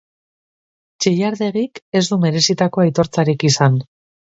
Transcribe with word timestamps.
Txillardegik 1.05 1.83
ez 2.01 2.03
du 2.09 2.19
merezitako 2.25 2.85
aitortzarik 2.87 3.49
izan. 3.53 3.81